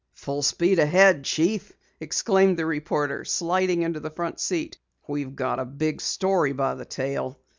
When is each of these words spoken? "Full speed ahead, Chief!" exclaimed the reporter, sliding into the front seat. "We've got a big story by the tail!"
"Full 0.15 0.41
speed 0.41 0.79
ahead, 0.79 1.23
Chief!" 1.25 1.73
exclaimed 1.99 2.57
the 2.57 2.65
reporter, 2.65 3.23
sliding 3.23 3.83
into 3.83 3.99
the 3.99 4.09
front 4.09 4.39
seat. 4.39 4.79
"We've 5.07 5.35
got 5.35 5.59
a 5.59 5.65
big 5.65 6.01
story 6.01 6.53
by 6.53 6.73
the 6.73 6.85
tail!" 6.85 7.39